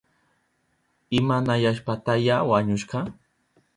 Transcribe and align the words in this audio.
¿Imanashpataya 1.19 2.35
wañushka? 2.49 2.97